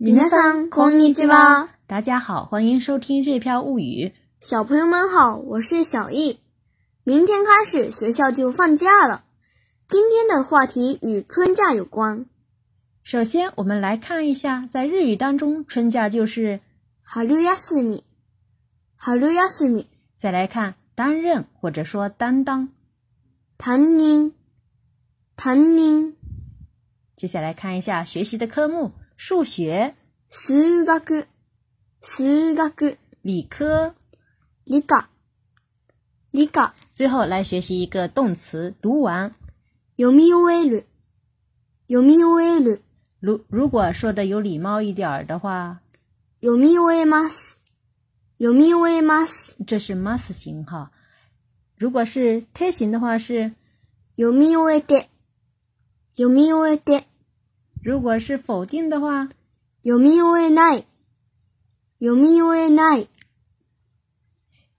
[0.00, 1.68] ちは。
[1.86, 4.06] 大家好，欢迎收听《日漂物语》。
[4.40, 6.40] 小朋友们好，我是小易。
[7.04, 9.24] 明天开始学校就放假了。
[9.86, 12.26] 今天的话题与春假有关。
[13.04, 16.58] 首先，我们来看一下，在日语当中，春假就是
[17.56, 18.02] “斯米。
[20.16, 22.70] 再来看担任或者说担当
[23.56, 24.32] ，“担任”。
[27.14, 28.90] 接下来看一下学习的科目。
[29.16, 29.94] 数学，
[30.28, 30.54] 数
[30.84, 31.26] 学，
[32.02, 33.94] 数学，理科，
[34.64, 35.04] 理科，
[36.30, 36.72] 理科。
[36.92, 39.34] 最后来学习一个动词，读完。
[39.96, 40.86] 読み終える。
[41.88, 42.80] 読み終える。
[43.20, 45.80] 如如果说的有礼貌一点的话，
[46.42, 47.56] 読み終えます。
[48.38, 49.54] 読み終えます。
[49.64, 50.90] 这是 mas 型哈，
[51.76, 53.52] 如果是 te 型的话是
[54.16, 55.06] 読み終えて。
[56.16, 57.04] 読み終えて。
[57.84, 59.28] 如果是否定的话，
[59.82, 60.84] 有意味ない，
[61.98, 63.08] 有意味ない。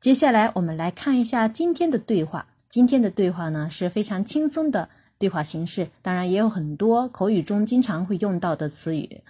[0.00, 2.46] 接下来我们来看一下今天的对话。
[2.70, 9.22] 今天的对话呢是非常轻松的对话形式，当然也有很多口语中经常会用到的词语。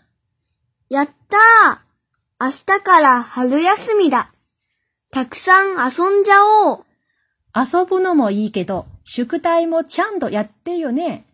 [0.89, 1.79] やった！
[2.39, 4.29] 明日から春休みだ。
[5.11, 6.85] たくさん遊んじゃおう。
[7.53, 11.25] 遊ぶのもいいけど、宿題もちゃんとやってよね。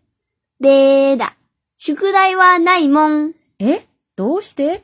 [0.59, 1.35] でーだ。
[1.83, 3.31] 宿題はないもん。
[3.57, 4.83] えどうして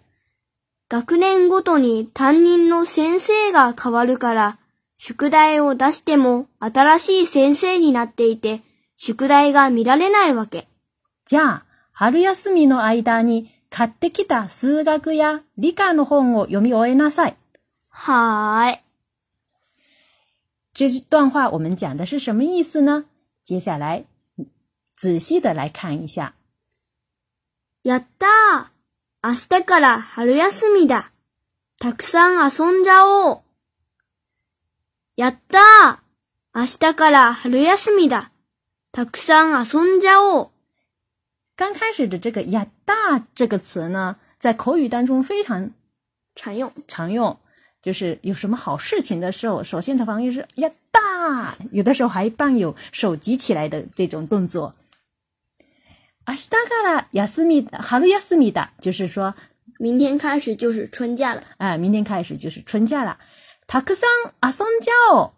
[0.89, 4.57] 学年ごとに担任の先生が変わるから、
[4.97, 8.61] 宿題を出しても新しい先生になっていて、
[8.95, 10.67] 宿題が見られないわけ。
[11.27, 17.37] じゃあ、春休みの間に買ってきた数学や理科の本を読み終えなさい。
[17.89, 18.79] はーい。
[20.73, 23.05] 这段话我们讲的是什么意思呢？
[23.45, 24.05] 接下来
[24.95, 26.33] 仔细的来看一下。
[27.87, 28.27] やった！
[29.23, 31.09] 明日から春休みだ。
[31.79, 33.39] たくさん遊んじゃおう。
[35.15, 36.01] やった！
[36.53, 38.29] 明日から春休みだ。
[38.91, 40.49] たくさん遊んじゃおう。
[41.55, 45.71] 刚开始的这个やった这个词呢，在口语当中非常
[46.35, 46.69] 常用。
[46.89, 47.39] 常用，
[47.81, 54.73] 就是有什么好事情的时候，首先的反应是やった，有的时候还伴有手举起来的这种动作。
[56.27, 59.33] 阿斯塔嘎拉雅斯米达哈喽雅斯米达，就是说，
[59.79, 61.41] 明天开始就是春假了。
[61.57, 63.17] 哎，明天开始就是春假了。
[63.65, 64.09] 塔克桑
[64.41, 65.33] 阿松教，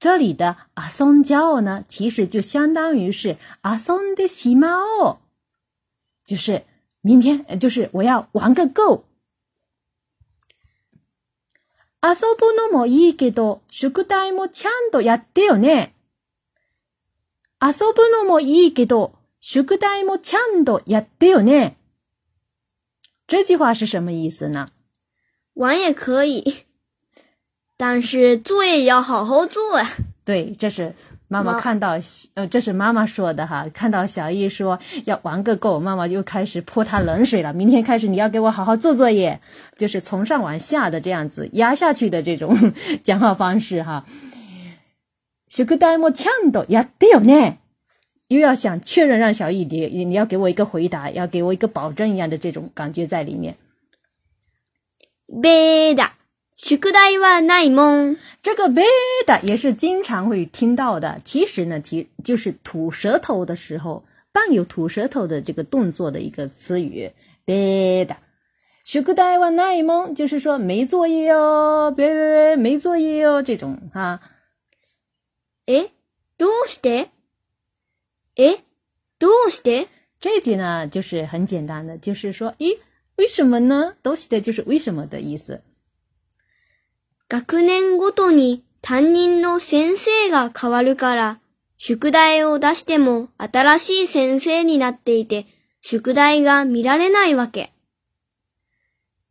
[0.00, 5.18] 这里的阿松教呢，其实就相当于是阿松的喜猫哦，
[6.24, 6.64] 就是
[7.02, 9.04] 明天，就是我要玩个够。
[12.00, 15.90] 阿苏布诺莫伊给多，苏库代莫ちゃんとやってよね。
[17.58, 19.15] 阿苏布诺莫いいけど。
[19.46, 21.76] “宿題もちゃんとやってよね。”
[23.28, 24.66] 这句话是什么意思呢？
[25.54, 26.64] 玩也可以，
[27.76, 29.86] 但是作业要好好做啊。
[30.24, 30.92] 对，这是
[31.28, 31.94] 妈妈看到，
[32.34, 33.64] 呃，这是妈妈说的哈。
[33.72, 37.52] 看到小易说要玩个够，妈妈就开始泼他冷水了。
[37.52, 39.40] 明天开始你要给我好好做作业，
[39.78, 42.72] 就是从上往下的这样子压下去的这种
[43.04, 44.04] 讲 话方式哈。
[45.48, 47.58] “宿題もちゃんとやってよね。”
[48.28, 53.56] 又要想确认，让小雨你你要给我一个回答，要给我一个保证一样的这种感觉在里面。
[55.42, 56.12] b e t a s
[56.70, 58.84] c h o o day w n i m o 这个 b e
[59.26, 61.20] t 也是经常会听到的。
[61.24, 67.12] 其实呢，其就是吐舌头的时候，伴有吐舌头的这个动作的一个词语。
[67.44, 67.54] b
[68.00, 68.18] e t a s
[68.86, 74.20] c h o o day w n i m o 就是说没作业哦，别别别，没作业哦，这种哈。
[75.66, 75.90] 诶，
[76.38, 77.10] どうして？
[78.38, 78.56] え、
[79.18, 79.88] どうして
[80.20, 82.78] 这句呢，就是很简单的，就是说，咦，
[83.16, 83.94] 为什么呢？
[84.02, 85.62] どうして就是为什么的意思。
[87.30, 91.40] 学年ごとに担任の先生が変わるから、
[91.78, 95.46] 宿題を出しても新しい先生になっていて、
[95.80, 97.72] 宿題が見られないわけ。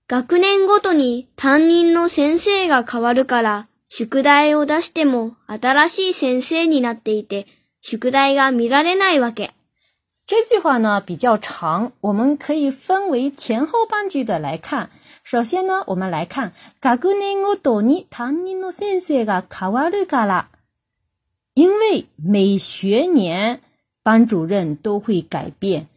[0.07, 7.45] 学年ごとに担任の先生が変わるから、宿題を出しても新しい先生になっていて、
[7.87, 9.51] 宿題が見られないわけ。
[10.25, 14.89] 这句话呢比较长，我们可以分为前后半句的来看。
[15.23, 16.53] 首先呢，我们来看
[16.97, 20.47] 各年をとに担任の先生が変わるから。
[21.53, 23.61] 因为每学年
[24.01, 25.87] 班主任都会改变。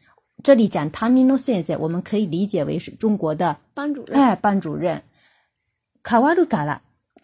[0.44, 4.20] 这里讲担任の先生，我们可以理解为是中国的班主任。
[4.20, 5.02] 哎，班主任。
[6.06, 6.80] 変わるから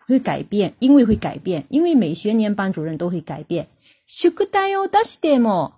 [0.06, 3.69] 会改变，因为会改变，因为每学年班主任都会改变。
[4.06, 5.72] shukudayo dash demo，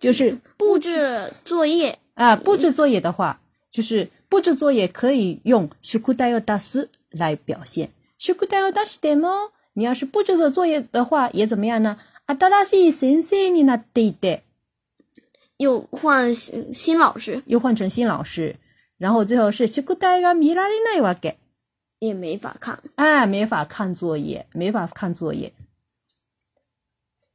[0.00, 2.34] 就是布置作业啊。
[2.36, 7.90] 布置作业的话，就是布置作业可以用 shukudayo dash 来表现。
[8.18, 14.42] s 題を出し d も，y o dash demo，你要是布置的作业的话，也怎么样呢？adashin s て n i
[15.58, 18.56] 又换新新老师，又换成新老师。
[18.98, 21.34] 然后最后是 shukudayo mira ni wa ge，
[21.98, 22.80] 也没法看。
[22.94, 25.52] 哎，没法看作业，没法看作业。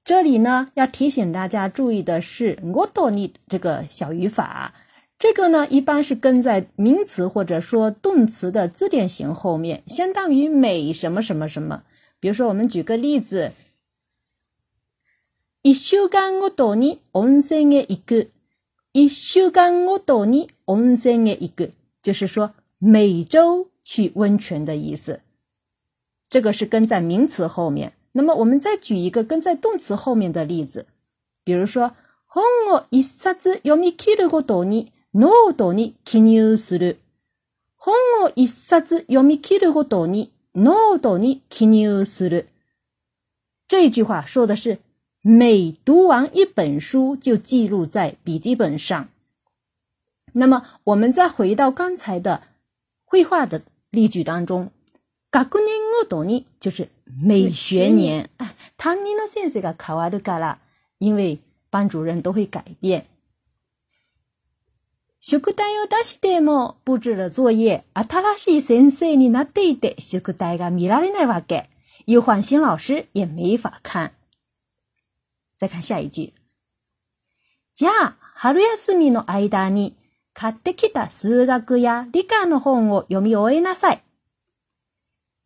[0.08, 4.74] 这里呢，要提醒大家注意的是，我ト你这个小语法，
[5.20, 11.84] 这个呢一般是跟在名词或者说动词的字典型后面，相当于每什么什么什么。
[12.22, 13.52] 比如说，我们举个例子，
[15.64, 18.28] 一週間オトニ温泉へ行く，
[18.94, 21.72] 一週間オトニ温泉へ行く，
[22.02, 25.20] 就是说每周去温泉的意思。
[26.30, 27.97] 这个是跟在名词后面。
[28.18, 30.88] 那么，我们再举一个跟在动词后面的例子，
[31.44, 31.96] 比如说，
[32.34, 32.44] 本
[32.76, 36.98] を一冊読み切るごとにノートに記入する。
[37.78, 37.94] 本
[38.26, 42.48] を一冊読み切るごとにノートに記入する。
[43.68, 44.80] 这句话说的是，
[45.22, 49.10] 每读完一本书就记录在笔记本上。
[50.34, 52.42] 那么，我们再回到刚才的
[53.06, 53.62] 绘画的
[53.92, 54.72] 例句当中。
[55.30, 55.68] 学年
[56.00, 58.30] ごとに、就是每学年、
[58.78, 60.60] 担任の先生が変わるから、
[61.00, 61.40] 因为
[61.70, 63.06] 班主任都会改变。
[65.20, 71.70] 宿題を出しても、布置了作業、新しい先生になっていて、宿題が見られないわけ。
[72.06, 74.14] 又换新老师也没法看。
[75.58, 76.34] 再看下一句。
[77.76, 79.94] じゃあ、春休みの間に
[80.34, 84.02] 買ってきた数学や理科の本を読み終えなさい。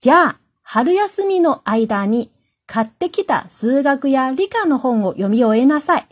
[0.01, 2.31] じゃ、春休みの間に
[2.65, 6.07] 買ってきた数学や理科の本を読み終えなさい。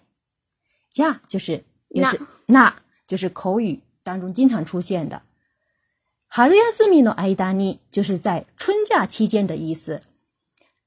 [0.93, 2.71] じゃ就是也是那
[3.07, 5.23] 就是口语当中经常出现的。
[6.29, 10.01] 春休みの間に就是在春假期间的意思。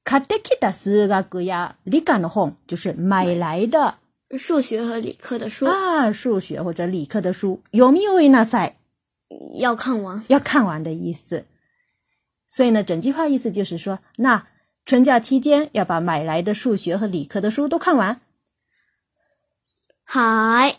[0.04, 3.96] 買ってきた数学や理科の本就是买来的
[4.38, 5.66] 数学和理科的书。
[5.66, 8.74] 啊，数学或者理科的书，読み終えなさい。
[9.58, 11.46] 要看完，要看完的意思。
[12.54, 14.46] 所以呢，整句话意思就是说，那
[14.84, 18.20] 春假期间要把买来的数学和理科的书都看完。
[20.04, 20.76] 嗨，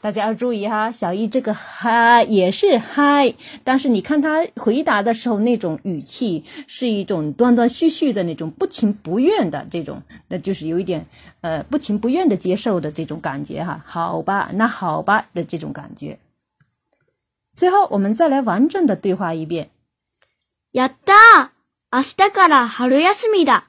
[0.00, 11.04] 大家要注意哈，小易这个嗨也是嗨，但是你看他回答的时候那种语气是一种断断续续的那种不情不愿的这种，那就是有一点
[11.42, 13.82] 呃不情不愿的接受的这种感觉哈。
[13.86, 16.18] 好吧，那好吧的这种感觉。
[17.52, 19.68] 最后，我们再来完整的对话一遍。
[20.74, 23.68] やったー明日から春休みだ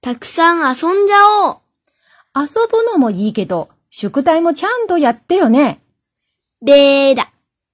[0.00, 1.58] たくさん遊んじゃおう
[2.36, 5.80] 遊ぶのもいいけど、宿題もちゃんとやってよね。
[6.60, 7.30] でーだ。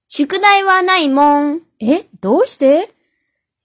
[0.09, 1.61] 宿題はないもん。
[1.79, 2.93] え、どうして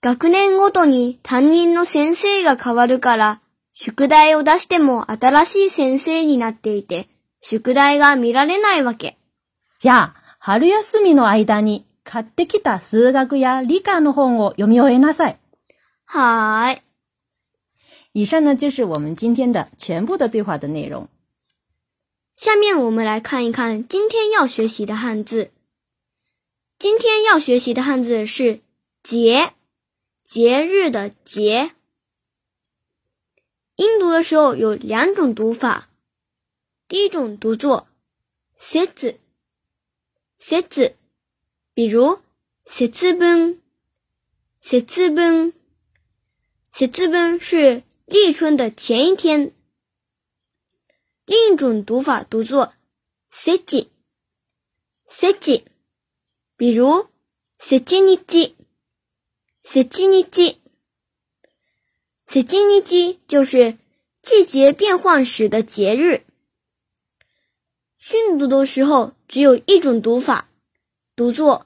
[0.00, 3.42] 学年ごとに担任の先生が変わるから、
[3.74, 7.08] 宿題を出しても新しい先生になっていて、
[7.42, 9.18] 宿題が見られないわけ。
[9.78, 11.84] じゃあ、春休みの間に
[12.20, 15.38] ってきた数学や理科の本を読み終えなさい。
[16.72, 16.78] い。
[18.12, 21.08] 以上呢就是我们今天的全部的对话的内容。
[22.36, 25.50] 下面我们来看一看今天要学习的汉字。
[26.78, 28.60] 今天要学习的汉字是
[29.02, 29.52] “节”，
[30.22, 31.72] 节日的“节”。
[33.76, 35.88] 音读的时候有两种读法，
[36.86, 37.86] 第一种读作
[38.60, 39.18] “节子
[40.38, 40.96] ”，“节子”。
[41.76, 42.20] 比如，
[42.64, 43.60] 写字本，
[44.58, 45.52] 写字本
[47.38, 49.52] 是立春的前一天。
[51.26, 52.72] 另一种读法读作
[53.28, 53.90] 节气，
[55.06, 55.66] 节气。
[56.56, 57.08] 比如，
[57.58, 58.54] 写气日节，
[59.62, 60.56] 写气日节，
[62.26, 63.76] 写气日节就是
[64.22, 66.22] 季节变换时的节日。
[67.98, 70.48] 训读的时候只有一种读法，
[71.14, 71.65] 读作。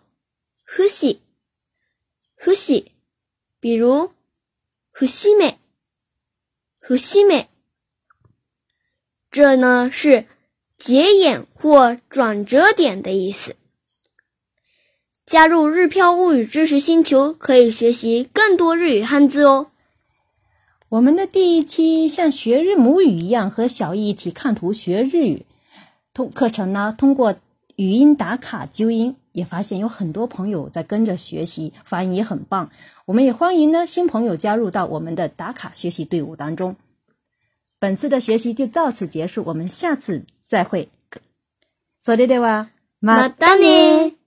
[0.73, 1.21] 呼吸，
[2.41, 2.93] 呼吸，
[3.59, 4.12] 比如
[4.93, 5.59] 呼吸咩，
[6.81, 7.49] 呼吸咩。
[9.33, 10.27] 这呢是
[10.79, 13.57] 节眼或转折点的意思。
[15.27, 19.73] 加入日漂物语知识星球，可以学习更多日语汉字哦。
[20.91, 25.45] 我们的第一期像学日母语一样，和小易一起看图学日语，
[26.15, 27.37] 通课程呢通过。
[27.81, 32.71] 语音打卡纠音，也发现有很多朋友在跟着学习，发音也很棒。
[33.07, 36.77] 我们也欢迎呢新朋友加入到我们的打卡学习队伍当中。
[37.79, 40.91] 本次的学习就到此结束，我们下次再会。
[42.03, 42.67] s れ u は
[43.03, 44.05] a たね。
[44.05, 44.20] v a 马